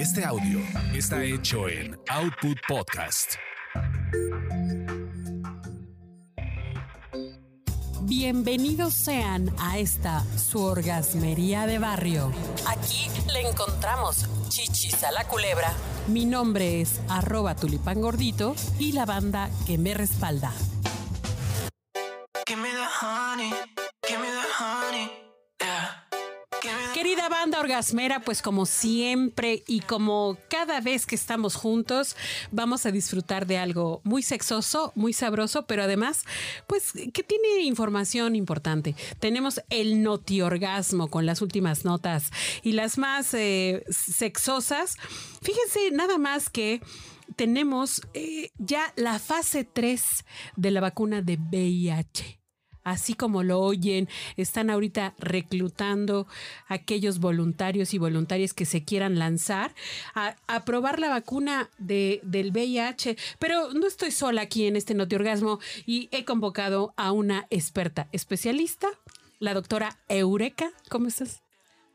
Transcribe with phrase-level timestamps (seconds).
[0.00, 0.60] Este audio
[0.94, 3.34] está hecho en Output Podcast.
[8.04, 12.32] Bienvenidos sean a esta su orgasmería de barrio.
[12.66, 15.70] Aquí le encontramos chichis a la culebra.
[16.08, 20.50] Mi nombre es arroba tulipán gordito y la banda que me respalda.
[22.46, 23.52] Give me the honey,
[27.00, 32.14] Querida banda orgasmera, pues como siempre y como cada vez que estamos juntos,
[32.52, 36.26] vamos a disfrutar de algo muy sexoso, muy sabroso, pero además,
[36.66, 38.96] pues que tiene información importante.
[39.18, 44.98] Tenemos el notiorgasmo con las últimas notas y las más eh, sexosas.
[45.40, 46.82] Fíjense nada más que
[47.34, 50.26] tenemos eh, ya la fase 3
[50.56, 52.39] de la vacuna de VIH
[52.84, 56.26] así como lo oyen, están ahorita reclutando
[56.68, 59.74] a aquellos voluntarios y voluntarias que se quieran lanzar
[60.14, 63.16] a, a probar la vacuna de, del VIH.
[63.38, 68.88] Pero no estoy sola aquí en este Notiorgasmo y he convocado a una experta especialista,
[69.38, 70.70] la doctora Eureka.
[70.88, 71.42] ¿Cómo estás?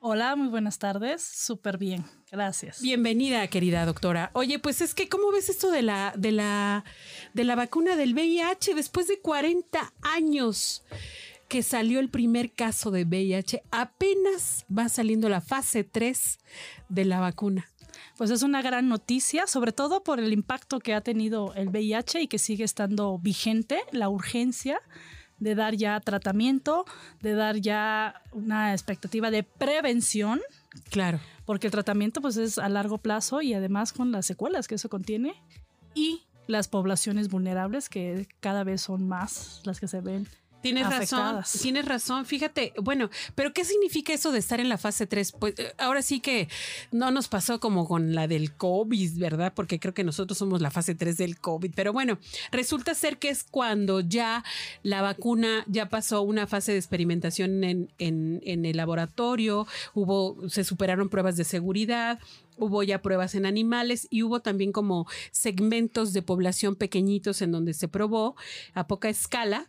[0.08, 1.24] Hola, muy buenas tardes.
[1.24, 2.80] Súper bien, gracias.
[2.80, 4.30] Bienvenida, querida doctora.
[4.34, 6.86] Oye, pues es que, ¿cómo ves esto de la, de la,
[7.34, 10.84] de la vacuna del VIH después de 40 años?
[11.48, 16.40] que salió el primer caso de VIH, apenas va saliendo la fase 3
[16.90, 17.68] de la vacuna.
[18.18, 22.22] Pues es una gran noticia, sobre todo por el impacto que ha tenido el VIH
[22.22, 24.82] y que sigue estando vigente, la urgencia
[25.40, 26.86] de dar ya tratamiento,
[27.22, 30.42] de dar ya una expectativa de prevención,
[30.90, 31.20] Claro.
[31.46, 34.90] porque el tratamiento pues es a largo plazo y además con las secuelas que eso
[34.90, 35.34] contiene
[35.94, 40.28] y las poblaciones vulnerables que cada vez son más las que se ven
[40.66, 41.36] Tienes afectadas.
[41.36, 42.26] razón, tienes razón.
[42.26, 45.32] Fíjate, bueno, pero ¿qué significa eso de estar en la fase 3?
[45.40, 46.48] Pues eh, ahora sí que
[46.92, 49.54] no nos pasó como con la del COVID, ¿verdad?
[49.56, 51.72] Porque creo que nosotros somos la fase 3 del COVID.
[51.76, 52.18] Pero bueno,
[52.52, 54.44] resulta ser que es cuando ya
[54.84, 60.64] la vacuna ya pasó una fase de experimentación en, en- en el laboratorio, hubo, se
[60.64, 62.20] superaron pruebas de seguridad,
[62.58, 67.74] hubo ya pruebas en animales y hubo también como segmentos de población pequeñitos en donde
[67.74, 68.36] se probó
[68.74, 69.68] a poca escala.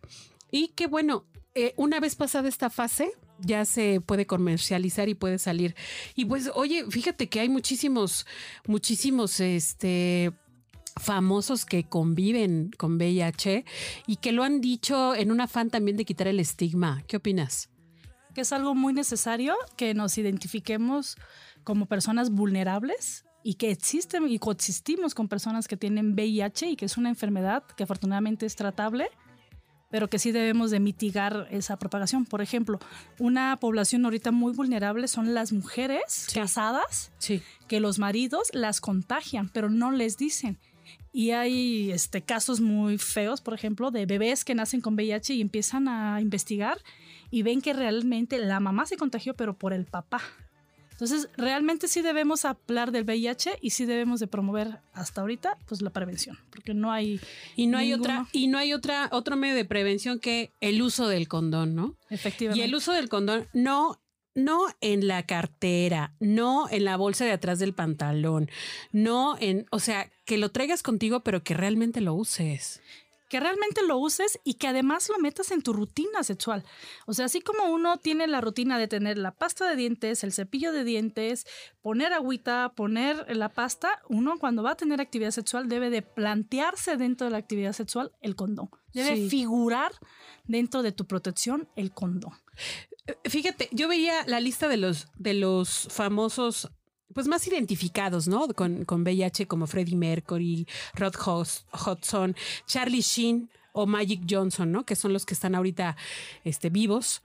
[0.51, 1.25] Y que bueno,
[1.55, 5.75] eh, una vez pasada esta fase, ya se puede comercializar y puede salir.
[6.15, 8.27] Y pues, oye, fíjate que hay muchísimos,
[8.67, 10.33] muchísimos, este
[10.99, 13.67] famosos que conviven con VIH
[14.07, 17.05] y que lo han dicho en un afán también de quitar el estigma.
[17.07, 17.69] ¿Qué opinas?
[18.37, 21.17] que es algo muy necesario que nos identifiquemos
[21.65, 26.85] como personas vulnerables y que existen y coexistimos con personas que tienen VIH y que
[26.85, 29.09] es una enfermedad que afortunadamente es tratable,
[29.89, 32.25] pero que sí debemos de mitigar esa propagación.
[32.25, 32.79] Por ejemplo,
[33.19, 37.43] una población ahorita muy vulnerable son las mujeres casadas Sí.
[37.69, 40.59] que los maridos las contagian, pero no les dicen.
[41.13, 45.41] Y hay este, casos muy feos, por ejemplo, de bebés que nacen con VIH y
[45.41, 46.79] empiezan a investigar
[47.31, 50.21] y ven que realmente la mamá se contagió, pero por el papá.
[50.97, 55.83] Entonces, realmente sí debemos hablar del VIH y sí debemos de promover hasta ahorita pues
[55.83, 57.21] la prevención, porque no hay
[57.55, 60.81] Y no hay ninguno- otra, y no hay otra, otro medio de prevención que el
[60.81, 61.97] uso del condón, ¿no?
[62.09, 62.65] Y efectivamente.
[62.65, 64.01] el uso del condón, no,
[64.35, 68.51] no en la cartera, no en la bolsa de atrás del pantalón,
[68.91, 72.81] no en, o sea, que lo traigas contigo, pero que realmente lo uses.
[73.29, 76.65] Que realmente lo uses y que además lo metas en tu rutina sexual.
[77.07, 80.33] O sea, así como uno tiene la rutina de tener la pasta de dientes, el
[80.33, 81.47] cepillo de dientes,
[81.83, 86.97] poner agüita, poner la pasta, uno cuando va a tener actividad sexual debe de plantearse
[86.97, 88.71] dentro de la actividad sexual el condón.
[88.93, 89.29] Debe Sí.
[89.29, 89.93] figurar
[90.45, 92.33] dentro de tu protección el condón.
[93.25, 96.71] Fíjate, yo veía la lista de los, de los famosos,
[97.17, 98.47] pues más identificados, ¿no?
[98.49, 104.85] Con, con VIH como Freddie Mercury, Rod Hudson, Charlie Sheen o Magic Johnson, ¿no?
[104.85, 105.97] Que son los que están ahorita
[106.45, 107.23] este, vivos.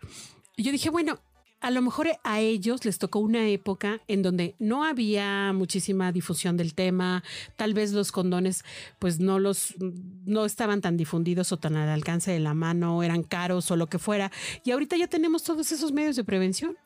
[0.56, 1.20] Y yo dije, bueno,
[1.60, 6.56] a lo mejor a ellos les tocó una época en donde no había muchísima difusión
[6.56, 7.22] del tema,
[7.58, 8.64] tal vez los condones
[8.98, 13.24] pues no los no estaban tan difundidos o tan al alcance de la mano, eran
[13.24, 14.32] caros o lo que fuera,
[14.64, 16.78] y ahorita ya tenemos todos esos medios de prevención.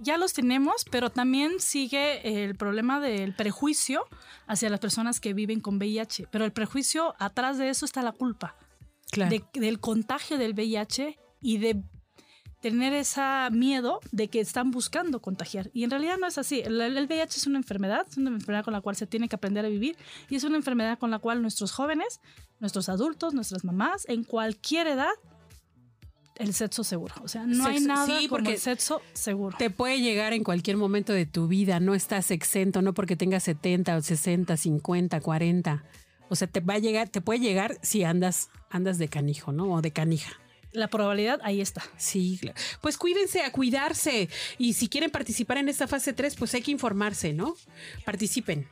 [0.00, 4.04] Ya los tenemos, pero también sigue el problema del prejuicio
[4.46, 6.26] hacia las personas que viven con VIH.
[6.30, 8.56] Pero el prejuicio, atrás de eso está la culpa.
[9.10, 9.30] Claro.
[9.30, 11.82] de- del contagio del VIH y de
[12.62, 15.68] tener ese miedo de que están buscando contagiar.
[15.74, 16.60] Y en realidad no es así.
[16.60, 19.36] El, el VIH es una enfermedad, es una enfermedad con la cual se tiene que
[19.36, 19.96] aprender a vivir
[20.30, 22.20] y es una enfermedad con la cual nuestros jóvenes,
[22.58, 25.10] nuestros adultos, nuestras mamás, en cualquier edad,
[26.36, 27.14] el sexo seguro.
[27.22, 29.56] O sea, no hay nada sí, porque el sexo seguro.
[29.58, 33.44] Te puede llegar en cualquier momento de tu vida, no estás exento, no porque tengas
[33.44, 35.84] 70 o 60, 50, 40.
[36.28, 39.72] O sea, te va a llegar, te puede llegar si andas andas de canijo, ¿no?
[39.72, 40.32] O de canija.
[40.72, 41.82] La probabilidad ahí está.
[41.98, 42.40] Sí,
[42.80, 44.30] pues cuídense, a cuidarse.
[44.56, 47.54] Y si quieren participar en esta fase 3, pues hay que informarse, ¿no?
[48.06, 48.66] Participen.